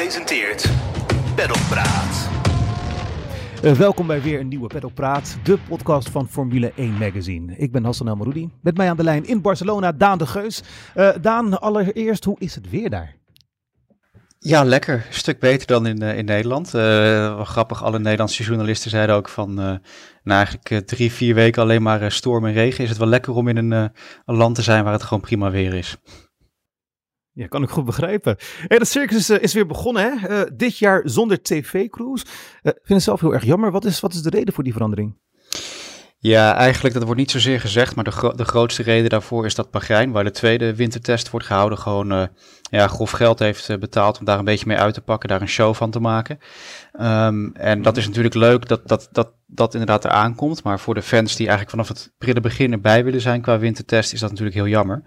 presenteert 0.00 0.70
Pedal 1.34 1.56
Praat. 1.68 2.28
Uh, 3.64 3.72
welkom 3.72 4.06
bij 4.06 4.22
weer 4.22 4.40
een 4.40 4.48
nieuwe 4.48 4.66
Pedal 4.66 4.90
Praat, 4.90 5.36
de 5.42 5.58
podcast 5.68 6.08
van 6.10 6.28
Formule 6.28 6.72
1 6.76 6.92
Magazine. 6.92 7.56
Ik 7.56 7.72
ben 7.72 7.84
Hassan 7.84 8.08
Elmaroudi. 8.08 8.50
Met 8.62 8.76
mij 8.76 8.90
aan 8.90 8.96
de 8.96 9.02
lijn 9.02 9.26
in 9.26 9.40
Barcelona, 9.40 9.92
Daan 9.92 10.18
de 10.18 10.26
Geus. 10.26 10.62
Uh, 10.96 11.10
Daan, 11.20 11.60
allereerst, 11.60 12.24
hoe 12.24 12.36
is 12.38 12.54
het 12.54 12.70
weer 12.70 12.90
daar? 12.90 13.16
Ja, 14.38 14.64
lekker. 14.64 14.94
Een 14.94 15.14
stuk 15.14 15.38
beter 15.40 15.66
dan 15.66 15.86
in, 15.86 16.02
uh, 16.02 16.18
in 16.18 16.24
Nederland. 16.24 16.68
grappig, 17.46 17.84
alle 17.84 17.98
Nederlandse 17.98 18.42
journalisten 18.42 18.90
zeiden 18.90 19.16
ook 19.16 19.28
van... 19.28 19.54
na 20.22 20.36
eigenlijk 20.36 20.86
drie, 20.86 21.12
vier 21.12 21.34
weken 21.34 21.62
alleen 21.62 21.82
maar 21.82 22.12
storm 22.12 22.46
en 22.46 22.52
regen... 22.52 22.82
is 22.84 22.88
het 22.88 22.98
wel 22.98 23.08
lekker 23.08 23.34
om 23.34 23.48
in 23.48 23.56
een, 23.56 23.70
een 24.24 24.36
land 24.36 24.54
te 24.54 24.62
zijn 24.62 24.84
waar 24.84 24.92
het 24.92 25.02
gewoon 25.02 25.22
prima 25.22 25.50
weer 25.50 25.74
is. 25.74 25.96
Ja, 27.40 27.46
kan 27.46 27.62
ik 27.62 27.68
goed 27.68 27.84
begrijpen. 27.84 28.36
Hey, 28.66 28.78
de 28.78 28.84
circus 28.84 29.16
is, 29.16 29.38
is 29.38 29.54
weer 29.54 29.66
begonnen, 29.66 30.02
hè? 30.02 30.30
Uh, 30.30 30.50
dit 30.52 30.78
jaar 30.78 31.02
zonder 31.04 31.42
tv-crews. 31.42 32.22
Uh, 32.22 32.32
vind 32.62 32.88
het 32.88 33.02
zelf 33.02 33.20
heel 33.20 33.34
erg 33.34 33.44
jammer. 33.44 33.70
Wat 33.70 33.84
is, 33.84 34.00
wat 34.00 34.12
is 34.12 34.22
de 34.22 34.30
reden 34.30 34.54
voor 34.54 34.64
die 34.64 34.72
verandering? 34.72 35.16
Ja, 36.18 36.54
eigenlijk, 36.54 36.94
dat 36.94 37.04
wordt 37.04 37.18
niet 37.18 37.30
zozeer 37.30 37.60
gezegd, 37.60 37.94
maar 37.94 38.04
de, 38.04 38.32
de 38.36 38.44
grootste 38.44 38.82
reden 38.82 39.10
daarvoor 39.10 39.46
is 39.46 39.54
dat 39.54 39.70
Bahrein, 39.70 40.12
waar 40.12 40.24
de 40.24 40.30
tweede 40.30 40.74
wintertest 40.74 41.30
wordt 41.30 41.46
gehouden, 41.46 41.78
gewoon 41.78 42.28
ja, 42.70 42.88
grof 42.88 43.10
geld 43.10 43.38
heeft 43.38 43.78
betaald 43.78 44.18
om 44.18 44.24
daar 44.24 44.38
een 44.38 44.44
beetje 44.44 44.66
mee 44.66 44.76
uit 44.76 44.94
te 44.94 45.00
pakken, 45.00 45.28
daar 45.28 45.40
een 45.40 45.48
show 45.48 45.74
van 45.74 45.90
te 45.90 46.00
maken. 46.00 46.38
Um, 47.00 47.54
en 47.54 47.82
dat 47.82 47.96
is 47.96 48.06
natuurlijk 48.06 48.34
leuk 48.34 48.68
dat 48.68 48.88
dat, 48.88 49.08
dat 49.12 49.32
dat 49.46 49.72
inderdaad 49.72 50.04
eraan 50.04 50.34
komt, 50.34 50.62
maar 50.62 50.80
voor 50.80 50.94
de 50.94 51.02
fans 51.02 51.36
die 51.36 51.48
eigenlijk 51.48 51.70
vanaf 51.70 51.88
het 51.88 52.12
prille 52.18 52.40
begin 52.40 52.72
erbij 52.72 53.04
willen 53.04 53.20
zijn 53.20 53.42
qua 53.42 53.58
wintertest, 53.58 54.12
is 54.12 54.20
dat 54.20 54.30
natuurlijk 54.30 54.56
heel 54.56 54.68
jammer. 54.68 55.02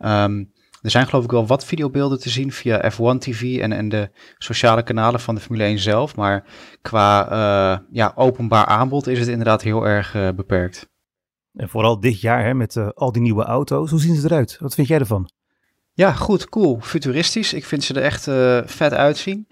Um, 0.00 0.52
er 0.88 0.94
zijn 0.94 1.06
geloof 1.06 1.24
ik 1.24 1.30
wel 1.30 1.46
wat 1.46 1.64
videobeelden 1.64 2.20
te 2.20 2.30
zien 2.30 2.52
via 2.52 2.92
F1 2.92 3.18
TV 3.18 3.58
en, 3.58 3.72
en 3.72 3.88
de 3.88 4.10
sociale 4.38 4.82
kanalen 4.82 5.20
van 5.20 5.34
de 5.34 5.40
Formule 5.40 5.64
1 5.64 5.78
zelf. 5.78 6.16
Maar 6.16 6.44
qua 6.82 7.30
uh, 7.32 7.78
ja, 7.90 8.12
openbaar 8.14 8.64
aanbod 8.64 9.06
is 9.06 9.18
het 9.18 9.28
inderdaad 9.28 9.62
heel 9.62 9.86
erg 9.86 10.14
uh, 10.14 10.28
beperkt. 10.36 10.88
En 11.54 11.68
vooral 11.68 12.00
dit 12.00 12.20
jaar 12.20 12.44
hè, 12.44 12.54
met 12.54 12.74
uh, 12.74 12.88
al 12.94 13.12
die 13.12 13.22
nieuwe 13.22 13.44
auto's. 13.44 13.90
Hoe 13.90 14.00
zien 14.00 14.14
ze 14.14 14.24
eruit? 14.24 14.56
Wat 14.60 14.74
vind 14.74 14.88
jij 14.88 14.98
ervan? 14.98 15.30
Ja, 15.92 16.12
goed, 16.12 16.48
cool. 16.48 16.78
Futuristisch. 16.80 17.52
Ik 17.52 17.64
vind 17.64 17.84
ze 17.84 17.94
er 17.94 18.02
echt 18.02 18.22
vet 18.70 18.92
uitzien. 18.92 19.48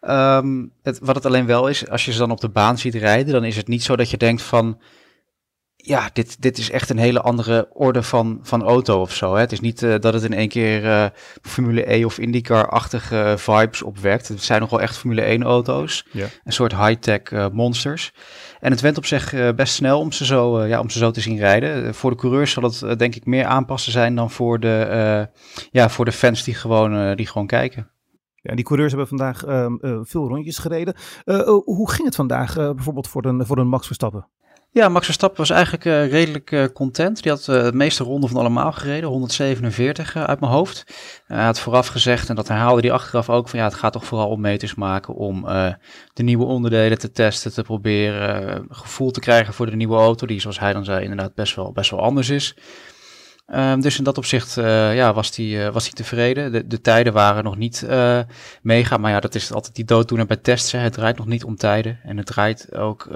Um, 0.00 0.72
het, 0.82 0.98
wat 0.98 1.14
het 1.14 1.26
alleen 1.26 1.46
wel 1.46 1.68
is, 1.68 1.88
als 1.88 2.04
je 2.04 2.12
ze 2.12 2.18
dan 2.18 2.30
op 2.30 2.40
de 2.40 2.48
baan 2.48 2.78
ziet 2.78 2.94
rijden, 2.94 3.32
dan 3.32 3.44
is 3.44 3.56
het 3.56 3.68
niet 3.68 3.82
zo 3.82 3.96
dat 3.96 4.10
je 4.10 4.16
denkt 4.16 4.42
van 4.42 4.80
ja, 5.82 6.10
dit, 6.12 6.42
dit 6.42 6.58
is 6.58 6.70
echt 6.70 6.90
een 6.90 6.98
hele 6.98 7.20
andere 7.20 7.68
orde 7.72 8.02
van, 8.02 8.38
van 8.42 8.62
auto 8.62 9.00
of 9.00 9.14
zo. 9.14 9.34
Hè? 9.34 9.40
Het 9.40 9.52
is 9.52 9.60
niet 9.60 9.82
uh, 9.82 9.94
dat 9.98 10.14
het 10.14 10.22
in 10.22 10.34
één 10.34 10.48
keer 10.48 10.84
uh, 10.84 11.06
Formule 11.42 11.94
E 11.94 12.04
of 12.04 12.18
IndyCar-achtige 12.18 13.34
vibes 13.38 13.82
opwekt. 13.82 14.28
Het 14.28 14.42
zijn 14.42 14.60
nog 14.60 14.70
wel 14.70 14.80
echt 14.80 14.96
Formule 14.96 15.22
1 15.22 15.42
auto's. 15.42 16.06
Ja. 16.10 16.26
Een 16.44 16.52
soort 16.52 16.76
high-tech 16.76 17.30
uh, 17.30 17.46
monsters. 17.52 18.12
En 18.60 18.70
het 18.70 18.80
went 18.80 18.96
op 18.96 19.06
zich 19.06 19.54
best 19.54 19.74
snel 19.74 20.00
om 20.00 20.12
ze, 20.12 20.24
zo, 20.24 20.64
ja, 20.64 20.80
om 20.80 20.90
ze 20.90 20.98
zo 20.98 21.10
te 21.10 21.20
zien 21.20 21.38
rijden. 21.38 21.94
voor 21.94 22.10
de 22.10 22.16
coureurs 22.16 22.52
zal 22.52 22.62
het 22.62 22.98
denk 22.98 23.14
ik 23.14 23.26
meer 23.26 23.44
aanpassen 23.44 23.92
zijn 23.92 24.14
dan 24.14 24.30
voor 24.30 24.60
de, 24.60 25.28
ja, 25.70 25.88
voor 25.88 26.04
de 26.04 26.12
fans 26.12 26.44
die 26.44 26.54
gewoon, 26.54 27.16
die 27.16 27.26
gewoon 27.26 27.46
kijken. 27.46 27.90
Ja, 28.34 28.54
die 28.54 28.64
coureurs 28.64 28.92
hebben 28.92 29.08
vandaag 29.08 29.44
ehm, 29.44 30.04
veel 30.04 30.28
rondjes 30.28 30.58
gereden. 30.58 30.94
hoe 31.64 31.90
ging 31.90 32.04
het 32.06 32.16
vandaag 32.16 32.54
bijvoorbeeld 32.54 33.08
voor 33.08 33.24
een, 33.24 33.46
voor 33.46 33.58
een 33.58 33.68
Max 33.68 33.86
Verstappen? 33.86 34.28
Ja, 34.72 34.88
Max 34.88 35.04
Verstappen 35.04 35.38
was 35.38 35.50
eigenlijk 35.50 35.84
uh, 35.84 36.10
redelijk 36.10 36.50
uh, 36.50 36.64
content. 36.74 37.22
Die 37.22 37.32
had 37.32 37.46
uh, 37.48 37.62
het 37.62 37.74
meeste 37.74 38.04
ronde 38.04 38.28
van 38.28 38.36
allemaal 38.36 38.72
gereden, 38.72 39.08
147 39.08 40.16
uit 40.16 40.40
mijn 40.40 40.52
hoofd. 40.52 40.84
Hij 41.26 41.44
had 41.44 41.60
vooraf 41.60 41.86
gezegd, 41.86 42.28
en 42.28 42.34
dat 42.34 42.48
herhaalde 42.48 42.80
hij 42.80 42.92
achteraf 42.92 43.30
ook, 43.30 43.48
van 43.48 43.58
ja, 43.58 43.64
het 43.64 43.74
gaat 43.74 43.92
toch 43.92 44.04
vooral 44.04 44.28
om 44.28 44.40
meters 44.40 44.74
maken, 44.74 45.14
om 45.14 45.44
de 46.12 46.22
nieuwe 46.22 46.44
onderdelen 46.44 46.98
te 46.98 47.12
testen, 47.12 47.52
te 47.52 47.62
proberen 47.62 48.66
gevoel 48.68 49.10
te 49.10 49.20
krijgen 49.20 49.54
voor 49.54 49.66
de 49.66 49.76
nieuwe 49.76 49.96
auto, 49.96 50.26
die 50.26 50.40
zoals 50.40 50.58
hij 50.58 50.72
dan 50.72 50.84
zei 50.84 51.02
inderdaad 51.02 51.34
best 51.34 51.54
wel, 51.54 51.72
best 51.72 51.90
wel 51.90 52.00
anders 52.00 52.28
is. 52.28 52.56
Um, 53.54 53.80
dus 53.80 53.98
in 53.98 54.04
dat 54.04 54.18
opzicht 54.18 54.54
ja, 54.54 55.12
was 55.14 55.36
hij 55.36 55.72
was 55.72 55.88
tevreden. 55.88 56.52
De, 56.52 56.66
de 56.66 56.80
tijden 56.80 57.12
waren 57.12 57.44
nog 57.44 57.56
niet 57.56 57.86
mega, 58.62 58.96
maar 58.96 59.10
ja, 59.10 59.20
dat 59.20 59.34
is 59.34 59.52
altijd 59.52 59.74
die 59.74 59.84
dooddoener 59.84 60.26
bij 60.26 60.36
tests. 60.36 60.72
Hè. 60.72 60.78
Het 60.78 60.92
draait 60.92 61.16
nog 61.16 61.26
niet 61.26 61.44
om 61.44 61.56
tijden 61.56 62.00
en 62.02 62.16
het 62.16 62.26
draait 62.26 62.74
ook 62.74 63.08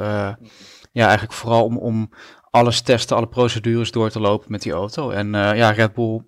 ja, 0.95 1.05
eigenlijk 1.05 1.33
vooral 1.33 1.65
om, 1.65 1.79
om 1.79 2.11
alles 2.51 2.81
testen, 2.81 3.17
alle 3.17 3.29
procedures 3.29 3.91
door 3.91 4.11
te 4.11 4.21
lopen 4.21 4.51
met 4.51 4.63
die 4.63 4.73
auto. 4.73 5.11
En 5.11 5.27
uh, 5.27 5.57
ja, 5.57 5.71
Red 5.71 5.95
Bull, 5.95 6.23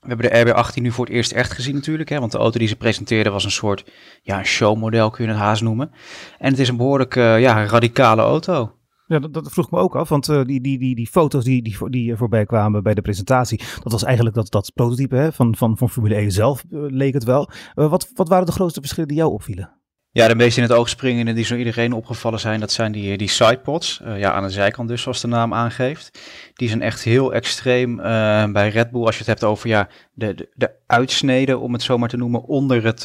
we 0.00 0.08
hebben 0.08 0.30
de 0.30 0.54
RB18 0.54 0.82
nu 0.82 0.90
voor 0.90 1.04
het 1.04 1.14
eerst 1.14 1.32
echt 1.32 1.52
gezien 1.52 1.74
natuurlijk. 1.74 2.08
Hè, 2.08 2.20
want 2.20 2.32
de 2.32 2.38
auto 2.38 2.58
die 2.58 2.68
ze 2.68 2.76
presenteerden 2.76 3.32
was 3.32 3.44
een 3.44 3.50
soort 3.50 3.90
ja, 4.22 4.44
showmodel, 4.44 5.10
kun 5.10 5.24
je 5.24 5.30
het 5.30 5.40
haast 5.40 5.62
noemen. 5.62 5.90
En 6.38 6.50
het 6.50 6.58
is 6.58 6.68
een 6.68 6.76
behoorlijk 6.76 7.16
uh, 7.16 7.40
ja, 7.40 7.64
radicale 7.66 8.22
auto. 8.22 8.72
Ja, 9.06 9.18
dat, 9.18 9.52
vroeg 9.52 9.70
me 9.70 9.78
ook 9.78 9.96
af, 9.96 10.08
want 10.08 10.28
uh, 10.28 10.44
die, 10.44 10.60
die, 10.60 10.78
die, 10.78 10.94
die 10.94 11.06
foto's 11.06 11.44
die, 11.44 11.62
die, 11.62 11.90
die 11.90 12.16
voorbij 12.16 12.46
kwamen 12.46 12.82
bij 12.82 12.94
de 12.94 13.02
presentatie, 13.02 13.58
dat 13.82 13.92
was 13.92 14.04
eigenlijk 14.04 14.36
dat, 14.36 14.50
dat 14.50 14.72
prototype 14.74 15.16
hè, 15.16 15.32
van, 15.32 15.56
van, 15.56 15.78
van 15.78 15.90
Formule 15.90 16.14
1 16.14 16.32
zelf, 16.32 16.64
leek 16.70 17.14
het 17.14 17.24
wel. 17.24 17.50
Wat, 17.74 18.10
wat 18.14 18.28
waren 18.28 18.46
de 18.46 18.52
grootste 18.52 18.80
verschillen 18.80 19.08
die 19.08 19.18
jou 19.18 19.32
opvielen? 19.32 19.78
Ja, 20.10 20.28
de 20.28 20.34
meest 20.34 20.56
in 20.56 20.62
het 20.62 20.72
oog 20.72 20.88
springende 20.88 21.32
die 21.32 21.44
zo 21.44 21.54
iedereen 21.54 21.92
opgevallen 21.92 22.40
zijn, 22.40 22.60
dat 22.60 22.72
zijn 22.72 22.92
die, 22.92 23.16
die 23.16 23.28
sidepods. 23.28 24.00
Uh, 24.04 24.18
ja, 24.18 24.32
aan 24.32 24.42
de 24.42 24.50
zijkant 24.50 24.88
dus, 24.88 25.02
zoals 25.02 25.20
de 25.20 25.26
naam 25.28 25.54
aangeeft. 25.54 26.20
Die 26.54 26.68
zijn 26.68 26.82
echt 26.82 27.02
heel 27.02 27.32
extreem 27.32 27.98
uh, 27.98 28.04
bij 28.52 28.68
Red 28.68 28.90
Bull 28.90 29.04
als 29.04 29.14
je 29.14 29.18
het 29.18 29.26
hebt 29.26 29.44
over 29.44 29.68
ja, 29.68 29.88
de, 30.12 30.34
de, 30.34 30.48
de 30.54 30.70
uitsneden, 30.86 31.60
om 31.60 31.72
het 31.72 31.82
zo 31.82 31.98
maar 31.98 32.08
te 32.08 32.16
noemen, 32.16 32.44
onder 32.44 32.84
het, 32.84 33.04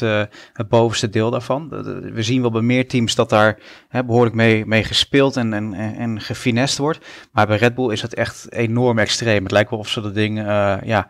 het 0.52 0.68
bovenste 0.68 1.10
deel 1.10 1.30
daarvan. 1.30 1.68
we 2.12 2.22
zien 2.22 2.40
wel 2.40 2.50
bij 2.50 2.60
meer 2.60 2.88
teams 2.88 3.14
dat 3.14 3.28
daar 3.28 3.58
hè, 3.88 4.04
behoorlijk 4.04 4.36
mee, 4.36 4.66
mee 4.66 4.84
gespeeld 4.84 5.36
en, 5.36 5.52
en, 5.52 5.74
en 5.74 6.20
gefinest 6.20 6.78
wordt. 6.78 7.06
Maar 7.32 7.46
bij 7.46 7.56
Red 7.56 7.74
Bull 7.74 7.92
is 7.92 8.02
het 8.02 8.14
echt 8.14 8.52
enorm 8.52 8.98
extreem. 8.98 9.42
Het 9.42 9.52
lijkt 9.52 9.70
wel 9.70 9.78
of 9.78 9.88
ze 9.88 10.00
dat 10.00 10.14
ding, 10.14 10.38
ja 10.84 11.08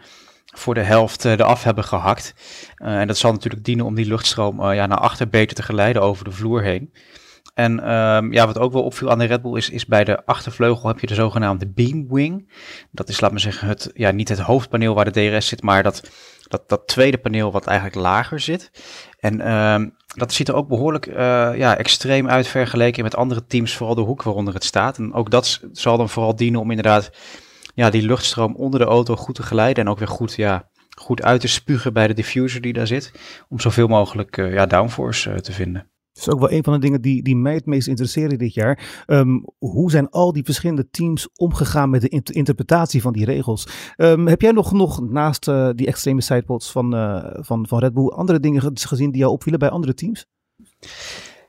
voor 0.59 0.75
de 0.75 0.83
helft 0.83 1.25
uh, 1.25 1.33
eraf 1.33 1.63
hebben 1.63 1.85
gehakt. 1.85 2.35
Uh, 2.79 3.01
en 3.01 3.07
dat 3.07 3.17
zal 3.17 3.33
natuurlijk 3.33 3.65
dienen 3.65 3.85
om 3.85 3.95
die 3.95 4.07
luchtstroom 4.07 4.61
uh, 4.61 4.75
ja, 4.75 4.87
naar 4.87 4.99
achter 4.99 5.29
beter 5.29 5.57
te 5.57 5.63
geleiden 5.63 6.03
over 6.03 6.25
de 6.25 6.31
vloer 6.31 6.63
heen. 6.63 6.93
En 7.55 7.93
um, 7.93 8.33
ja, 8.33 8.47
wat 8.47 8.59
ook 8.59 8.73
wel 8.73 8.83
opviel 8.83 9.11
aan 9.11 9.19
de 9.19 9.25
Red 9.25 9.43
Bull 9.43 9.57
is, 9.57 9.71
is 9.71 9.87
bij 9.87 10.05
de 10.05 10.27
achtervleugel 10.27 10.89
heb 10.89 11.01
je 11.01 11.07
de 11.07 11.15
zogenaamde 11.15 11.69
beam 11.69 12.09
wing. 12.09 12.53
Dat 12.91 13.09
is, 13.09 13.21
laat 13.21 13.33
me 13.33 13.39
zeggen, 13.39 13.69
het, 13.69 13.91
ja, 13.95 14.11
niet 14.11 14.29
het 14.29 14.39
hoofdpaneel 14.39 14.95
waar 14.95 15.13
de 15.13 15.31
DRS 15.31 15.49
zit, 15.49 15.63
maar 15.63 15.83
dat, 15.83 16.11
dat, 16.49 16.69
dat 16.69 16.87
tweede 16.87 17.19
paneel 17.19 17.53
wat 17.53 17.67
eigenlijk 17.67 17.97
lager 17.97 18.41
zit. 18.41 18.71
En 19.19 19.53
um, 19.53 19.97
dat 20.15 20.33
ziet 20.33 20.49
er 20.49 20.55
ook 20.55 20.69
behoorlijk 20.69 21.07
ja, 21.57 21.77
extreem 21.77 22.29
uit 22.29 22.47
vergeleken 22.47 23.03
met 23.03 23.17
andere 23.17 23.47
teams, 23.47 23.77
vooral 23.77 23.95
de 23.95 24.01
hoek 24.01 24.23
waaronder 24.23 24.55
het 24.55 24.65
staat. 24.65 24.99
En 24.99 25.13
ook 25.13 25.31
dat 25.31 25.61
zal 25.73 25.97
dan 25.97 26.09
vooral 26.09 26.37
dienen 26.37 26.61
om 26.61 26.71
inderdaad 26.71 27.11
ja, 27.75 27.91
die 27.91 28.03
luchtstroom 28.03 28.55
onder 28.55 28.81
de 28.81 28.87
auto 28.87 29.17
goed 29.17 29.35
te 29.35 29.43
geleiden 29.43 29.85
en 29.85 29.91
ook 29.91 29.99
weer 29.99 30.09
goed, 30.09 30.35
ja, 30.35 30.71
goed 30.97 31.23
uit 31.23 31.41
te 31.41 31.49
spugen 31.49 31.93
bij 31.93 32.07
de 32.07 32.15
diffuser 32.15 32.61
die 32.61 32.73
daar 32.73 32.87
zit. 32.87 33.13
Om 33.49 33.61
zoveel 33.61 33.87
mogelijk 33.87 34.37
uh, 34.37 34.53
ja, 34.53 34.67
downforce 34.67 35.31
uh, 35.31 35.37
te 35.37 35.53
vinden. 35.53 35.89
Dat 36.13 36.23
is 36.23 36.33
ook 36.33 36.41
wel 36.41 36.51
een 36.51 36.65
van 36.65 36.73
de 36.73 36.79
dingen 36.79 37.01
die, 37.01 37.23
die 37.23 37.37
mij 37.37 37.55
het 37.55 37.67
meest 37.67 37.89
interesseren 37.89 38.39
dit 38.39 38.55
jaar. 38.55 39.05
Um, 39.07 39.45
hoe 39.59 39.91
zijn 39.91 40.11
al 40.11 40.33
die 40.33 40.45
verschillende 40.45 40.89
teams 40.91 41.29
omgegaan 41.37 41.91
met 41.91 42.01
de 42.01 42.23
interpretatie 42.33 43.03
van 43.03 43.13
die 43.13 43.25
regels? 43.25 43.69
Um, 43.97 44.27
heb 44.27 44.41
jij 44.41 44.51
nog, 44.51 44.73
nog 44.73 45.01
naast 45.11 45.49
uh, 45.49 45.71
die 45.75 45.87
extreme 45.87 46.21
sidepods 46.21 46.73
van, 46.73 46.91
van, 47.41 47.67
van 47.69 47.79
Red 47.79 47.95
Bull 47.95 48.09
andere 48.09 48.41
dingen 48.41 48.77
gezien 48.79 49.11
die 49.11 49.21
jou 49.21 49.33
opvielen 49.33 49.59
bij 49.59 49.69
andere 49.69 49.95
teams? 49.95 50.27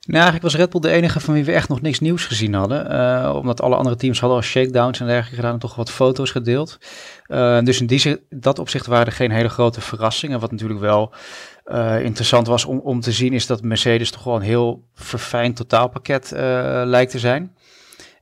Nou, 0.05 0.23
eigenlijk 0.23 0.43
was 0.43 0.55
Red 0.55 0.69
Bull 0.69 0.81
de 0.81 0.97
enige 0.97 1.19
van 1.19 1.33
wie 1.33 1.45
we 1.45 1.51
echt 1.51 1.69
nog 1.69 1.81
niks 1.81 1.99
nieuws 1.99 2.25
gezien 2.25 2.53
hadden. 2.53 2.91
Uh, 2.91 3.35
omdat 3.35 3.61
alle 3.61 3.75
andere 3.75 3.95
teams 3.95 4.19
hadden 4.19 4.37
al 4.37 4.43
shakedowns 4.43 4.99
en 4.99 5.05
dergelijke 5.05 5.35
gedaan 5.35 5.53
en 5.53 5.59
toch 5.59 5.75
wat 5.75 5.91
foto's 5.91 6.31
gedeeld. 6.31 6.77
Uh, 7.27 7.59
dus 7.61 7.81
in 7.81 7.87
die, 7.87 8.25
dat 8.29 8.59
opzicht 8.59 8.85
waren 8.85 9.05
er 9.05 9.11
geen 9.11 9.31
hele 9.31 9.49
grote 9.49 9.81
verrassingen. 9.81 10.39
Wat 10.39 10.51
natuurlijk 10.51 10.79
wel 10.79 11.13
uh, 11.65 12.03
interessant 12.03 12.47
was 12.47 12.65
om, 12.65 12.79
om 12.79 12.99
te 12.99 13.11
zien 13.11 13.33
is 13.33 13.45
dat 13.45 13.61
Mercedes 13.61 14.11
toch 14.11 14.23
wel 14.23 14.35
een 14.35 14.41
heel 14.41 14.83
verfijnd 14.93 15.55
totaalpakket 15.55 16.31
lijkt 16.85 17.11
te 17.11 17.19
zijn. 17.19 17.55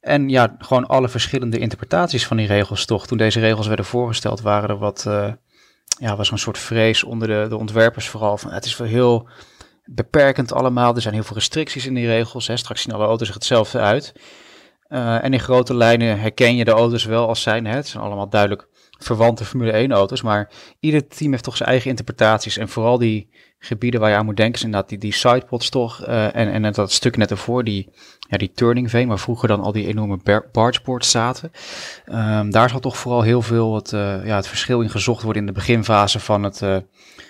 En 0.02 0.30
ja, 0.30 0.56
gewoon 0.60 0.88
alle 0.88 1.10
verschillende 1.10 1.60
interpretaties 1.60 2.28
van 2.28 2.38
die 2.38 2.48
regels 2.48 2.86
toch. 2.86 3.08
Toen 3.08 3.18
deze 3.18 3.40
regels 3.40 3.68
werden 3.68 3.86
voorgesteld 3.86 4.42
waren 4.42 4.70
er 4.70 4.78
wat, 4.78 5.04
ja, 6.00 6.16
was 6.16 6.32
een 6.32 6.38
soort 6.38 6.58
vrees 6.58 7.04
onder 7.04 7.28
de, 7.28 7.46
de 7.50 7.58
ontwerpers 7.58 8.08
vooral. 8.08 8.38
Van, 8.38 8.52
het 8.52 8.66
is 8.66 8.78
wel 8.78 8.88
heel 8.88 9.28
beperkend 9.86 10.54
allemaal. 10.54 10.96
Er 10.96 11.02
zijn 11.02 11.14
heel 11.14 11.24
veel 11.24 11.36
restricties 11.36 11.86
in 11.86 11.94
die 11.94 12.08
regels. 12.08 12.48
Hè. 12.48 12.58
Straks 12.58 12.82
zien 12.82 12.94
alle 12.94 13.06
auto's 13.06 13.28
er 13.28 13.34
hetzelfde 13.34 13.80
uit. 13.80 14.14
Uh, 14.90 15.24
en 15.24 15.34
in 15.34 15.40
grote 15.40 15.76
lijnen 15.76 16.20
herken 16.20 16.56
je 16.56 16.66
de 16.66 16.72
auto's 16.72 17.06
wel 17.06 17.28
als 17.28 17.42
zijn. 17.42 17.66
Hè. 17.66 17.76
Het 17.76 17.88
zijn 17.88 18.04
allemaal 18.04 18.30
duidelijk 18.30 18.68
verwante 19.04 19.46
Formule 19.46 19.72
1 19.72 19.92
auto's. 19.92 20.22
Maar 20.22 20.50
ieder 20.80 21.08
team 21.08 21.32
heeft 21.32 21.44
toch 21.44 21.58
zijn 21.58 21.70
eigen 21.70 21.90
interpretaties. 21.90 22.58
En 22.58 22.70
vooral 22.70 22.98
die 22.98 23.30
gebieden 23.60 24.00
waar 24.00 24.10
je 24.10 24.16
aan 24.16 24.26
moet 24.26 24.38
denken, 24.38 24.60
zijn 24.60 24.72
inderdaad 24.72 25.00
die, 25.00 25.10
die 25.10 25.20
sidepods 25.20 25.70
toch. 25.70 26.08
Uh, 26.08 26.36
en, 26.36 26.64
en 26.64 26.74
dat 26.74 26.92
stuk 26.92 27.18
net 27.18 27.32
ervoor, 27.32 27.64
die, 27.64 27.90
ja, 28.20 28.38
die 28.38 28.52
turning 28.52 28.90
veen, 28.90 29.08
waar 29.08 29.20
vroeger 29.20 29.48
dan 29.48 29.62
al 29.62 29.72
die 29.72 29.88
enorme 29.88 30.44
bargeboards 30.52 31.12
zaten. 31.12 31.52
Um, 32.06 32.52
daar 32.52 32.70
zal 32.70 32.80
toch 32.80 32.98
vooral 32.98 33.22
heel 33.22 33.42
veel 33.42 33.76
het, 33.76 33.92
uh, 33.92 34.26
ja, 34.26 34.36
het 34.36 34.48
verschil 34.48 34.82
in 34.82 34.90
gezocht 34.90 35.24
worden 35.24 35.42
in 35.42 35.48
de 35.48 35.54
beginfase 35.54 36.20
van 36.20 36.44
het, 36.44 36.62
uh, 36.62 36.78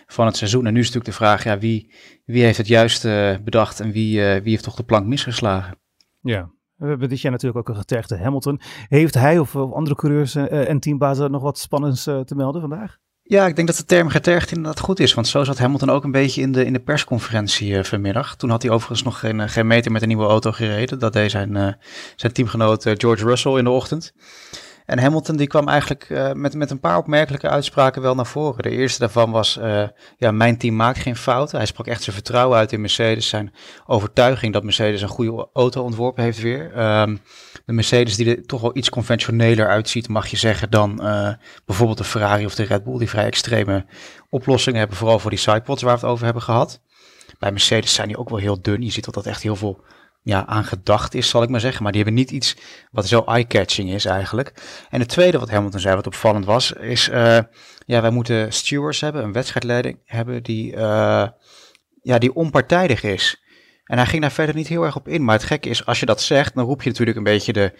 van 0.07 0.25
het 0.25 0.37
seizoen. 0.37 0.65
En 0.65 0.73
nu 0.73 0.79
is 0.79 0.85
natuurlijk 0.85 1.17
de 1.17 1.25
vraag, 1.25 1.43
ja, 1.43 1.57
wie, 1.57 1.93
wie 2.25 2.43
heeft 2.43 2.57
het 2.57 2.67
juist 2.67 3.03
bedacht 3.43 3.79
en 3.79 3.91
wie, 3.91 4.21
wie 4.21 4.51
heeft 4.51 4.63
toch 4.63 4.75
de 4.75 4.83
plank 4.83 5.05
misgeslagen? 5.05 5.77
Ja, 6.21 6.49
we 6.75 6.87
hebben 6.87 7.09
dit 7.09 7.21
jaar 7.21 7.31
natuurlijk 7.31 7.59
ook 7.59 7.75
een 7.75 7.81
getergde 7.81 8.17
Hamilton. 8.17 8.59
Heeft 8.87 9.13
hij 9.13 9.39
of, 9.39 9.55
andere 9.55 9.95
coureurs 9.95 10.35
uh, 10.35 10.69
en 10.69 10.79
teambazen 10.79 11.31
nog 11.31 11.41
wat 11.41 11.57
spannends 11.57 12.07
uh, 12.07 12.19
te 12.19 12.35
melden 12.35 12.61
vandaag? 12.61 12.97
Ja, 13.21 13.47
ik 13.47 13.55
denk 13.55 13.67
dat 13.67 13.77
de 13.77 13.85
term 13.85 14.09
getergd 14.09 14.51
inderdaad 14.51 14.79
goed 14.79 14.99
is. 14.99 15.13
Want 15.13 15.27
zo 15.27 15.43
zat 15.43 15.57
Hamilton 15.57 15.89
ook 15.89 16.03
een 16.03 16.11
beetje 16.11 16.41
in 16.41 16.51
de, 16.51 16.65
in 16.65 16.73
de 16.73 16.79
persconferentie 16.79 17.83
vanmiddag. 17.83 18.35
Toen 18.35 18.49
had 18.49 18.61
hij 18.61 18.71
overigens 18.71 19.03
nog 19.03 19.19
geen, 19.19 19.49
geen 19.49 19.67
meter 19.67 19.91
met 19.91 20.01
een 20.01 20.07
nieuwe 20.07 20.25
auto 20.25 20.51
gereden. 20.51 20.99
Dat 20.99 21.13
deed 21.13 21.31
zijn, 21.31 21.77
zijn 22.15 22.33
teamgenoot 22.33 22.83
George 22.97 23.25
Russell 23.25 23.57
in 23.57 23.63
de 23.63 23.69
ochtend. 23.69 24.13
En 24.85 24.99
Hamilton 24.99 25.37
die 25.37 25.47
kwam 25.47 25.67
eigenlijk 25.67 26.09
uh, 26.09 26.31
met, 26.31 26.53
met 26.53 26.71
een 26.71 26.79
paar 26.79 26.97
opmerkelijke 26.97 27.49
uitspraken 27.49 28.01
wel 28.01 28.15
naar 28.15 28.25
voren. 28.25 28.63
De 28.63 28.69
eerste 28.69 28.99
daarvan 28.99 29.31
was, 29.31 29.57
uh, 29.57 29.87
ja, 30.17 30.31
mijn 30.31 30.57
team 30.57 30.75
maakt 30.75 30.99
geen 30.99 31.15
fouten. 31.15 31.57
Hij 31.57 31.65
sprak 31.65 31.87
echt 31.87 32.03
zijn 32.03 32.15
vertrouwen 32.15 32.57
uit 32.57 32.71
in 32.71 32.81
Mercedes, 32.81 33.27
zijn 33.27 33.53
overtuiging 33.85 34.53
dat 34.53 34.63
Mercedes 34.63 35.01
een 35.01 35.07
goede 35.07 35.47
auto 35.53 35.83
ontworpen 35.83 36.23
heeft 36.23 36.41
weer. 36.41 36.79
Um, 36.99 37.21
de 37.65 37.73
Mercedes 37.73 38.15
die 38.15 38.35
er 38.35 38.45
toch 38.45 38.61
wel 38.61 38.77
iets 38.77 38.89
conventioneler 38.89 39.67
uitziet, 39.67 40.07
mag 40.07 40.27
je 40.27 40.37
zeggen, 40.37 40.69
dan 40.69 40.99
uh, 41.01 41.33
bijvoorbeeld 41.65 41.97
de 41.97 42.03
Ferrari 42.03 42.45
of 42.45 42.55
de 42.55 42.63
Red 42.63 42.83
Bull, 42.83 42.97
die 42.97 43.09
vrij 43.09 43.25
extreme 43.25 43.85
oplossingen 44.29 44.79
hebben, 44.79 44.97
vooral 44.97 45.19
voor 45.19 45.29
die 45.29 45.39
sidepods 45.39 45.81
waar 45.81 45.93
we 45.93 45.99
het 45.99 46.09
over 46.09 46.25
hebben 46.25 46.43
gehad. 46.43 46.81
Bij 47.39 47.51
Mercedes 47.51 47.93
zijn 47.93 48.07
die 48.07 48.17
ook 48.17 48.29
wel 48.29 48.39
heel 48.39 48.61
dun. 48.61 48.81
Je 48.81 48.91
ziet 48.91 49.05
dat 49.05 49.13
dat 49.13 49.25
echt 49.25 49.41
heel 49.41 49.55
veel 49.55 49.83
ja, 50.23 50.45
aan 50.45 50.63
gedacht 50.63 51.13
is, 51.13 51.29
zal 51.29 51.43
ik 51.43 51.49
maar 51.49 51.59
zeggen. 51.59 51.83
Maar 51.83 51.91
die 51.91 52.03
hebben 52.03 52.21
niet 52.21 52.31
iets 52.31 52.55
wat 52.91 53.07
zo 53.07 53.23
eye-catching 53.25 53.91
is 53.91 54.05
eigenlijk. 54.05 54.53
En 54.89 54.99
het 54.99 55.09
tweede 55.09 55.39
wat 55.39 55.49
Hamilton 55.49 55.79
zei, 55.79 55.95
wat 55.95 56.07
opvallend 56.07 56.45
was, 56.45 56.71
is... 56.71 57.09
Uh, 57.09 57.39
ja, 57.85 58.01
wij 58.01 58.09
moeten 58.09 58.53
stewards 58.53 59.01
hebben, 59.01 59.23
een 59.23 59.31
wedstrijdleiding 59.31 59.99
hebben 60.05 60.43
die, 60.43 60.73
uh, 60.73 61.27
ja, 62.01 62.17
die 62.17 62.35
onpartijdig 62.35 63.03
is. 63.03 63.43
En 63.83 63.97
hij 63.97 64.07
ging 64.07 64.21
daar 64.21 64.31
verder 64.31 64.55
niet 64.55 64.67
heel 64.67 64.83
erg 64.83 64.95
op 64.95 65.07
in. 65.07 65.23
Maar 65.23 65.35
het 65.35 65.43
gekke 65.43 65.69
is, 65.69 65.85
als 65.85 65.99
je 65.99 66.05
dat 66.05 66.21
zegt, 66.21 66.55
dan 66.55 66.65
roep 66.65 66.81
je 66.81 66.89
natuurlijk 66.89 67.17
een 67.17 67.23
beetje 67.23 67.53
de 67.53 67.73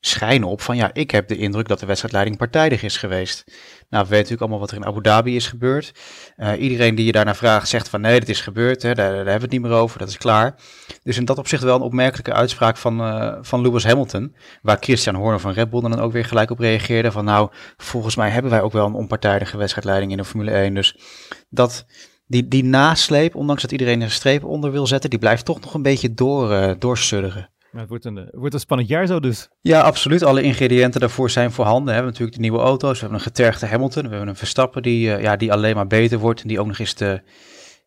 schijnen 0.00 0.48
op 0.48 0.60
van 0.60 0.76
ja, 0.76 0.90
ik 0.92 1.10
heb 1.10 1.28
de 1.28 1.36
indruk 1.36 1.68
dat 1.68 1.80
de 1.80 1.86
wedstrijdleiding 1.86 2.36
partijdig 2.36 2.82
is 2.82 2.96
geweest. 2.96 3.44
Nou, 3.88 4.04
we 4.04 4.10
weten 4.10 4.16
natuurlijk 4.16 4.40
allemaal 4.40 4.58
wat 4.58 4.70
er 4.70 4.76
in 4.76 4.84
Abu 4.84 5.00
Dhabi 5.00 5.36
is 5.36 5.46
gebeurd. 5.46 5.92
Uh, 6.36 6.60
iedereen 6.60 6.94
die 6.94 7.06
je 7.06 7.12
daarnaar 7.12 7.36
vraagt 7.36 7.68
zegt 7.68 7.88
van 7.88 8.00
nee, 8.00 8.20
dat 8.20 8.28
is 8.28 8.40
gebeurd, 8.40 8.82
hè, 8.82 8.94
daar, 8.94 9.08
daar, 9.08 9.16
hebben 9.16 9.34
we 9.34 9.42
het 9.42 9.50
niet 9.50 9.60
meer 9.60 9.70
over, 9.70 9.98
dat 9.98 10.08
is 10.08 10.16
klaar. 10.16 10.54
Dus 11.02 11.16
in 11.16 11.24
dat 11.24 11.38
opzicht 11.38 11.62
wel 11.62 11.76
een 11.76 11.82
opmerkelijke 11.82 12.32
uitspraak 12.32 12.76
van, 12.76 13.00
uh, 13.00 13.36
van 13.40 13.60
Lewis 13.60 13.84
Hamilton, 13.84 14.36
waar 14.62 14.76
Christian 14.80 15.14
Horner 15.14 15.40
van 15.40 15.52
Red 15.52 15.70
Bull 15.70 15.80
dan 15.80 15.98
ook 15.98 16.12
weer 16.12 16.24
gelijk 16.24 16.50
op 16.50 16.58
reageerde 16.58 17.12
van 17.12 17.24
nou, 17.24 17.50
volgens 17.76 18.16
mij 18.16 18.30
hebben 18.30 18.50
wij 18.50 18.62
ook 18.62 18.72
wel 18.72 18.86
een 18.86 18.94
onpartijdige 18.94 19.56
wedstrijdleiding 19.56 20.10
in 20.10 20.16
de 20.16 20.24
Formule 20.24 20.50
1. 20.50 20.74
Dus 20.74 20.96
dat... 21.48 21.86
Die, 22.28 22.48
die 22.48 22.64
nasleep, 22.64 23.34
ondanks 23.34 23.62
dat 23.62 23.72
iedereen 23.72 23.98
er 23.98 24.04
een 24.04 24.10
streep 24.10 24.44
onder 24.44 24.70
wil 24.70 24.86
zetten, 24.86 25.10
die 25.10 25.18
blijft 25.18 25.44
toch 25.44 25.60
nog 25.60 25.74
een 25.74 25.82
beetje 25.82 26.14
door, 26.14 26.52
uh. 26.52 26.70
Het 27.78 27.88
wordt 27.88 28.04
een, 28.04 28.16
het 28.16 28.34
wordt 28.34 28.54
een 28.54 28.60
spannend 28.60 28.88
jaar 28.88 29.06
zo 29.06 29.20
dus. 29.20 29.48
Ja, 29.60 29.80
absoluut. 29.80 30.22
Alle 30.22 30.42
ingrediënten 30.42 31.00
daarvoor 31.00 31.30
zijn 31.30 31.52
voorhanden. 31.52 31.86
We 31.86 31.92
hebben 31.92 32.10
natuurlijk 32.10 32.36
de 32.36 32.42
nieuwe 32.42 32.58
auto's. 32.58 32.92
We 32.92 33.00
hebben 33.00 33.18
een 33.18 33.24
getergde 33.24 33.66
Hamilton. 33.66 34.02
We 34.02 34.08
hebben 34.08 34.28
een 34.28 34.36
Verstappen 34.36 34.82
die, 34.82 35.08
uh, 35.08 35.22
ja, 35.22 35.36
die 35.36 35.52
alleen 35.52 35.74
maar 35.74 35.86
beter 35.86 36.18
wordt. 36.18 36.42
En 36.42 36.48
die 36.48 36.60
ook 36.60 36.66
nog 36.66 36.78
eens 36.78 36.94
de, 36.94 37.22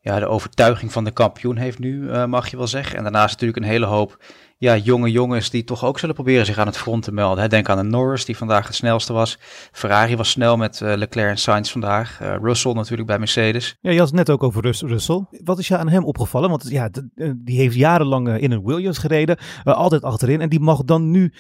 ja, 0.02 0.20
de 0.20 0.28
overtuiging 0.28 0.92
van 0.92 1.04
de 1.04 1.12
kampioen 1.12 1.58
heeft 1.58 1.80
nu, 1.80 2.02
uh, 2.02 2.26
mag 2.26 2.48
je 2.50 2.58
wel 2.58 2.68
zeggen. 2.68 2.98
En 2.98 3.04
daarnaast 3.04 3.32
natuurlijk 3.32 3.60
een 3.60 3.72
hele 3.72 3.86
hoop 3.86 4.18
ja, 4.60 4.78
jonge 4.78 5.12
jongens 5.12 5.50
die 5.50 5.64
toch 5.64 5.86
ook 5.86 6.00
zullen 6.00 6.16
proberen 6.16 6.46
zich 6.46 6.58
aan 6.58 6.68
het 6.68 6.78
front 6.78 7.04
te 7.04 7.12
melden. 7.12 7.50
Denk 7.50 7.70
aan 7.70 7.78
de 7.78 7.84
Norris, 7.84 8.26
die 8.26 8.38
vandaag 8.38 8.68
het 8.68 8.76
snelste 8.76 9.14
was. 9.14 9.38
Ferrari 9.72 10.16
was 10.16 10.30
snel 10.30 10.58
met 10.58 10.80
uh, 10.80 10.94
Leclerc 10.96 11.30
en 11.30 11.38
Sainz 11.38 11.72
vandaag. 11.72 12.22
Uh, 12.22 12.36
Russell 12.42 12.74
natuurlijk 12.74 13.08
bij 13.08 13.20
Mercedes. 13.20 13.78
Ja, 13.82 13.92
je 13.92 13.98
had 13.98 14.08
het 14.08 14.16
net 14.16 14.30
ook 14.30 14.44
over 14.44 14.62
Rus 14.62 14.82
Russell. 14.82 15.26
Wat 15.44 15.60
is 15.60 15.68
je 15.68 15.78
aan 15.78 15.90
hem 15.90 16.06
opgevallen? 16.06 16.50
Want 16.50 16.70
ja, 16.70 16.90
die 17.36 17.58
heeft 17.58 17.76
jarenlang 17.76 18.38
in 18.38 18.52
een 18.52 18.66
Williams 18.66 18.98
gereden, 18.98 19.38
altijd 19.64 20.04
achterin. 20.04 20.42
En 20.42 20.50
die 20.50 20.60
mag 20.60 20.84
dan 20.84 21.12
nu 21.12 21.34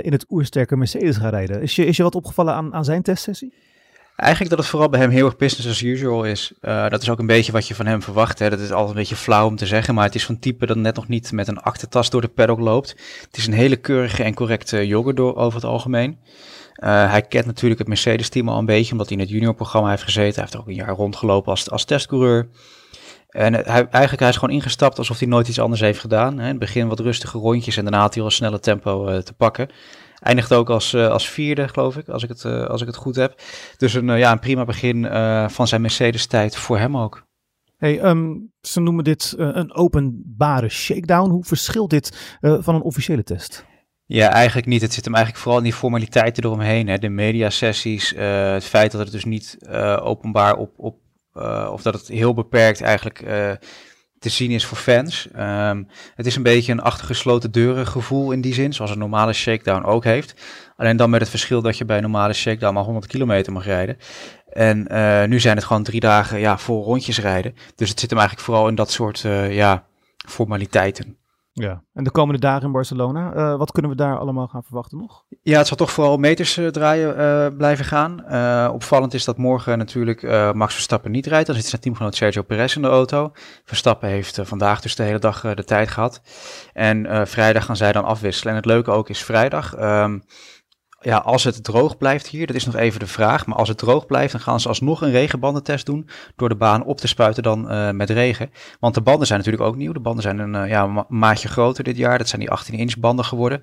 in 0.00 0.12
het 0.12 0.24
oersterke 0.28 0.76
Mercedes 0.76 1.16
gaan 1.16 1.30
rijden. 1.30 1.62
Is 1.62 1.76
je, 1.76 1.86
is 1.86 1.96
je 1.96 2.02
wat 2.02 2.14
opgevallen 2.14 2.54
aan, 2.54 2.74
aan 2.74 2.84
zijn 2.84 3.02
testsessie? 3.02 3.54
Eigenlijk 4.16 4.50
dat 4.50 4.58
het 4.58 4.68
vooral 4.68 4.88
bij 4.88 5.00
hem 5.00 5.10
heel 5.10 5.24
erg 5.26 5.36
business 5.36 5.68
as 5.68 5.82
usual 5.82 6.24
is. 6.24 6.52
Uh, 6.60 6.88
dat 6.88 7.02
is 7.02 7.10
ook 7.10 7.18
een 7.18 7.26
beetje 7.26 7.52
wat 7.52 7.68
je 7.68 7.74
van 7.74 7.86
hem 7.86 8.02
verwacht. 8.02 8.38
Hè. 8.38 8.50
Dat 8.50 8.58
is 8.58 8.70
altijd 8.70 8.88
een 8.90 8.96
beetje 8.96 9.16
flauw 9.16 9.46
om 9.46 9.56
te 9.56 9.66
zeggen, 9.66 9.94
maar 9.94 10.04
het 10.04 10.14
is 10.14 10.26
van 10.26 10.38
type 10.38 10.66
dat 10.66 10.76
net 10.76 10.96
nog 10.96 11.08
niet 11.08 11.32
met 11.32 11.48
een 11.48 11.60
achtertas 11.60 12.10
door 12.10 12.20
de 12.20 12.28
paddock 12.28 12.58
loopt. 12.58 12.90
Het 13.26 13.36
is 13.36 13.46
een 13.46 13.52
hele 13.52 13.76
keurige 13.76 14.22
en 14.22 14.34
correcte 14.34 14.86
jogger 14.86 15.14
door, 15.14 15.36
over 15.36 15.54
het 15.54 15.68
algemeen. 15.68 16.18
Uh, 16.76 17.10
hij 17.10 17.22
kent 17.22 17.46
natuurlijk 17.46 17.78
het 17.78 17.88
Mercedes-team 17.88 18.48
al 18.48 18.58
een 18.58 18.66
beetje, 18.66 18.92
omdat 18.92 19.08
hij 19.08 19.16
in 19.16 19.22
het 19.22 19.32
juniorprogramma 19.32 19.90
heeft 19.90 20.02
gezeten. 20.02 20.32
Hij 20.34 20.42
heeft 20.42 20.54
er 20.54 20.60
ook 20.60 20.68
een 20.68 20.74
jaar 20.74 20.96
rondgelopen 20.96 21.50
als, 21.50 21.70
als 21.70 21.84
testcoureur. 21.84 22.48
En 23.28 23.54
hij, 23.54 23.64
eigenlijk 23.64 24.20
hij 24.20 24.28
is 24.28 24.36
gewoon 24.36 24.54
ingestapt 24.54 24.98
alsof 24.98 25.18
hij 25.18 25.28
nooit 25.28 25.48
iets 25.48 25.60
anders 25.60 25.80
heeft 25.80 26.00
gedaan. 26.00 26.38
Hè. 26.38 26.42
In 26.42 26.50
het 26.50 26.58
begin 26.58 26.88
wat 26.88 27.00
rustige 27.00 27.38
rondjes 27.38 27.76
en 27.76 27.82
daarna 27.82 28.00
had 28.00 28.14
hij 28.14 28.22
al 28.22 28.28
een 28.28 28.34
snelle 28.34 28.60
tempo 28.60 29.20
te 29.22 29.32
pakken. 29.32 29.68
Eindigt 30.24 30.52
ook 30.52 30.70
als, 30.70 30.92
uh, 30.92 31.08
als 31.08 31.28
vierde, 31.28 31.68
geloof 31.68 31.96
ik, 31.96 32.08
als 32.08 32.22
ik 32.22 32.28
het, 32.28 32.44
uh, 32.44 32.64
als 32.64 32.80
ik 32.80 32.86
het 32.86 32.96
goed 32.96 33.16
heb. 33.16 33.40
Dus 33.76 33.94
een, 33.94 34.08
uh, 34.08 34.18
ja, 34.18 34.32
een 34.32 34.38
prima 34.38 34.64
begin 34.64 35.06
van 35.50 35.68
zijn 35.68 35.80
Mercedes-tijd 35.80 36.56
voor 36.56 36.78
hem 36.78 36.96
ook. 36.96 37.26
Hey, 37.76 38.04
um, 38.04 38.52
ze 38.60 38.80
noemen 38.80 39.04
dit 39.04 39.34
een 39.36 39.74
openbare 39.74 40.68
shakedown. 40.68 41.30
Hoe 41.30 41.44
verschilt 41.44 41.90
dit 41.90 42.36
van 42.40 42.74
een 42.74 42.82
officiële 42.82 43.22
test? 43.22 43.64
Ja, 44.06 44.28
eigenlijk 44.28 44.66
niet. 44.66 44.80
Het 44.80 44.92
zit 44.92 45.04
hem 45.04 45.14
eigenlijk 45.14 45.44
vooral 45.44 45.60
in 45.60 45.68
die 45.68 45.78
formaliteiten 45.78 46.44
eromheen. 46.44 46.88
Hè. 46.88 46.98
De 46.98 47.08
mediasessies, 47.08 48.10
het 48.16 48.64
feit 48.64 48.92
dat 48.92 49.00
het 49.00 49.12
dus 49.12 49.24
niet 49.24 49.58
openbaar 50.00 50.56
op, 50.56 50.72
op 50.76 50.96
of 51.70 51.82
dat 51.82 51.94
het 51.94 52.08
heel 52.08 52.34
beperkt 52.34 52.80
eigenlijk 52.80 53.24
te 54.24 54.30
zien 54.30 54.50
is 54.50 54.64
voor 54.64 54.76
fans. 54.78 55.28
Um, 55.38 55.88
het 56.14 56.26
is 56.26 56.36
een 56.36 56.42
beetje 56.42 56.72
een 56.72 56.80
achtergesloten 56.80 57.50
deuren 57.50 57.86
gevoel 57.86 58.32
in 58.32 58.40
die 58.40 58.54
zin, 58.54 58.72
zoals 58.72 58.90
een 58.90 58.98
normale 58.98 59.32
shakedown 59.32 59.84
ook 59.84 60.04
heeft. 60.04 60.34
Alleen 60.76 60.96
dan 60.96 61.10
met 61.10 61.20
het 61.20 61.30
verschil 61.30 61.62
dat 61.62 61.78
je 61.78 61.84
bij 61.84 61.96
een 61.96 62.02
normale 62.02 62.32
shakedown 62.32 62.74
maar 62.74 62.84
100 62.84 63.06
kilometer 63.06 63.52
mag 63.52 63.64
rijden. 63.64 63.96
En 64.48 64.86
uh, 64.92 65.24
nu 65.24 65.40
zijn 65.40 65.56
het 65.56 65.64
gewoon 65.64 65.82
drie 65.82 66.00
dagen 66.00 66.38
ja, 66.38 66.58
voor 66.58 66.84
rondjes 66.84 67.20
rijden. 67.20 67.54
Dus 67.74 67.88
het 67.88 68.00
zit 68.00 68.10
hem 68.10 68.18
eigenlijk 68.18 68.48
vooral 68.48 68.68
in 68.68 68.74
dat 68.74 68.90
soort 68.90 69.22
uh, 69.24 69.54
ja, 69.54 69.86
formaliteiten. 70.28 71.16
Ja, 71.56 71.82
en 71.92 72.04
de 72.04 72.10
komende 72.10 72.40
dagen 72.40 72.66
in 72.66 72.72
Barcelona, 72.72 73.34
uh, 73.34 73.56
wat 73.56 73.72
kunnen 73.72 73.90
we 73.90 73.96
daar 73.96 74.18
allemaal 74.18 74.46
gaan 74.46 74.62
verwachten 74.62 74.98
nog? 74.98 75.24
Ja, 75.42 75.58
het 75.58 75.66
zal 75.66 75.76
toch 75.76 75.90
vooral 75.90 76.16
meters 76.16 76.58
uh, 76.58 76.68
draaien 76.68 77.18
uh, 77.18 77.56
blijven 77.56 77.84
gaan. 77.84 78.12
opvallend 78.72 79.14
is 79.14 79.24
dat 79.24 79.36
morgen 79.36 79.78
natuurlijk 79.78 80.22
Max 80.54 80.74
Verstappen 80.74 81.10
niet 81.10 81.26
rijdt. 81.26 81.46
Dan 81.46 81.56
zit 81.56 81.66
zijn 81.66 81.80
teamgenoot 81.80 82.14
Sergio 82.14 82.42
Perez 82.42 82.76
in 82.76 82.82
de 82.82 82.88
auto. 82.88 83.32
Verstappen 83.64 84.08
heeft 84.08 84.38
vandaag 84.42 84.80
dus 84.80 84.96
de 84.96 85.02
hele 85.02 85.18
dag 85.18 85.54
de 85.54 85.64
tijd 85.64 85.88
gehad. 85.88 86.22
En 86.72 87.26
vrijdag 87.26 87.64
gaan 87.64 87.76
zij 87.76 87.92
dan 87.92 88.04
afwisselen. 88.04 88.52
En 88.52 88.58
het 88.58 88.68
leuke 88.68 88.90
ook 88.90 89.08
is 89.08 89.24
vrijdag. 89.24 89.78
Um, 89.80 90.24
ja, 91.04 91.16
als 91.16 91.44
het 91.44 91.64
droog 91.64 91.96
blijft 91.96 92.26
hier, 92.26 92.46
dat 92.46 92.56
is 92.56 92.64
nog 92.64 92.76
even 92.76 93.00
de 93.00 93.06
vraag. 93.06 93.46
Maar 93.46 93.56
als 93.56 93.68
het 93.68 93.78
droog 93.78 94.06
blijft, 94.06 94.32
dan 94.32 94.40
gaan 94.40 94.60
ze 94.60 94.68
alsnog 94.68 95.00
een 95.00 95.10
regenbandentest 95.10 95.86
doen. 95.86 96.08
Door 96.36 96.48
de 96.48 96.54
baan 96.54 96.84
op 96.84 96.98
te 96.98 97.08
spuiten 97.08 97.42
dan 97.42 97.72
uh, 97.72 97.90
met 97.90 98.10
regen. 98.10 98.50
Want 98.80 98.94
de 98.94 99.00
banden 99.00 99.26
zijn 99.26 99.38
natuurlijk 99.38 99.66
ook 99.66 99.76
nieuw. 99.76 99.92
De 99.92 100.00
banden 100.00 100.22
zijn 100.22 100.38
een 100.38 100.54
uh, 100.54 100.68
ja, 100.68 100.86
ma 100.86 101.04
maatje 101.08 101.48
groter 101.48 101.84
dit 101.84 101.96
jaar. 101.96 102.18
Dat 102.18 102.28
zijn 102.28 102.40
die 102.40 102.50
18 102.50 102.74
inch 102.74 102.98
banden 102.98 103.24
geworden. 103.24 103.62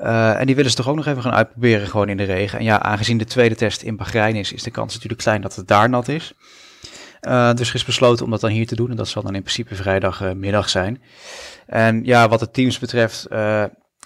Uh, 0.00 0.40
en 0.40 0.46
die 0.46 0.54
willen 0.54 0.70
ze 0.70 0.76
toch 0.76 0.88
ook 0.88 0.96
nog 0.96 1.06
even 1.06 1.22
gaan 1.22 1.32
uitproberen 1.32 1.86
gewoon 1.86 2.08
in 2.08 2.16
de 2.16 2.24
regen. 2.24 2.58
En 2.58 2.64
ja, 2.64 2.82
aangezien 2.82 3.18
de 3.18 3.24
tweede 3.24 3.54
test 3.54 3.82
in 3.82 3.96
Bahrein 3.96 4.36
is, 4.36 4.52
is 4.52 4.62
de 4.62 4.70
kans 4.70 4.94
natuurlijk 4.94 5.22
klein 5.22 5.40
dat 5.40 5.56
het 5.56 5.68
daar 5.68 5.88
nat 5.88 6.08
is. 6.08 6.34
dus 7.54 7.68
er 7.68 7.74
is 7.74 7.84
besloten 7.84 8.24
om 8.24 8.30
dat 8.30 8.40
dan 8.40 8.50
hier 8.50 8.66
te 8.66 8.76
doen. 8.76 8.90
En 8.90 8.96
dat 8.96 9.08
zal 9.08 9.22
dan 9.22 9.34
in 9.34 9.42
principe 9.42 9.74
vrijdagmiddag 9.74 10.68
zijn. 10.68 11.02
En 11.66 12.04
ja, 12.04 12.28
wat 12.28 12.40
de 12.40 12.50
teams 12.50 12.78
betreft 12.78 13.26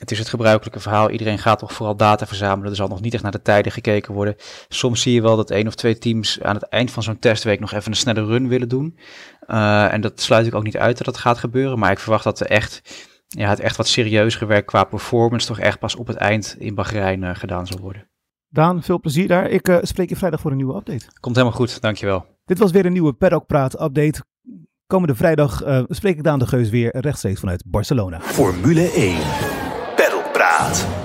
het 0.01 0.11
is 0.11 0.19
het 0.19 0.29
gebruikelijke 0.29 0.81
verhaal. 0.81 1.11
Iedereen 1.11 1.39
gaat 1.39 1.59
toch 1.59 1.73
vooral 1.73 1.97
data 1.97 2.27
verzamelen. 2.27 2.71
Er 2.71 2.77
zal 2.77 2.89
nog 2.89 3.01
niet 3.01 3.15
echt 3.15 3.23
naar 3.23 3.33
de 3.33 3.43
tijden 3.43 3.73
gekeken 3.73 4.15
worden. 4.15 4.37
Soms 4.69 5.03
zie 5.03 5.13
je 5.13 5.23
wel 5.23 5.37
dat 5.37 5.51
één 5.51 5.67
of 5.67 5.75
twee 5.75 5.99
teams 5.99 6.41
aan 6.43 6.55
het 6.55 6.69
eind 6.69 6.91
van 6.91 7.03
zo'n 7.03 7.19
testweek 7.19 7.61
nog 7.61 7.73
even 7.73 7.91
een 7.91 7.97
snelle 7.97 8.25
run 8.25 8.49
willen 8.49 8.69
doen. 8.69 8.99
Uh, 9.47 9.93
en 9.93 10.01
dat 10.01 10.21
sluit 10.21 10.47
ik 10.47 10.55
ook 10.55 10.63
niet 10.63 10.77
uit 10.77 10.97
dat 10.97 11.07
dat 11.07 11.17
gaat 11.17 11.39
gebeuren. 11.39 11.79
Maar 11.79 11.91
ik 11.91 11.99
verwacht 11.99 12.25
dat 12.25 12.41
er 12.41 12.47
echt, 12.47 12.81
ja, 13.27 13.49
het 13.49 13.61
echt 13.61 13.77
wat 13.77 13.89
serieus 13.89 14.39
werk 14.39 14.67
qua 14.67 14.85
performance 14.85 15.47
toch 15.47 15.59
echt 15.59 15.79
pas 15.79 15.97
op 15.97 16.07
het 16.07 16.17
eind 16.17 16.57
in 16.59 16.75
Bahrein 16.75 17.23
uh, 17.23 17.31
gedaan 17.35 17.67
zal 17.67 17.79
worden. 17.81 18.09
Daan, 18.49 18.83
veel 18.83 19.01
plezier 19.01 19.29
daar. 19.29 19.49
Ik 19.49 19.69
uh, 19.69 19.79
spreek 19.83 20.09
je 20.09 20.17
vrijdag 20.17 20.41
voor 20.41 20.51
een 20.51 20.57
nieuwe 20.57 20.77
update. 20.77 21.07
Komt 21.21 21.37
helemaal 21.37 21.57
goed, 21.57 21.81
dankjewel. 21.81 22.27
Dit 22.45 22.59
was 22.59 22.71
weer 22.71 22.87
een 22.87 22.93
nieuwe 22.93 23.13
Paddock 23.13 23.47
Praat 23.47 23.81
update. 23.81 24.23
Komende 24.87 25.15
vrijdag 25.15 25.63
spreek 25.89 26.17
ik 26.17 26.23
Daan 26.23 26.39
de 26.39 26.47
Geus 26.47 26.71
weer 26.71 26.97
rechtstreeks 27.01 27.41
vanuit 27.41 27.63
Barcelona. 27.67 28.21
Formule 28.21 28.91
1. 28.91 29.64
Praat. 30.65 31.04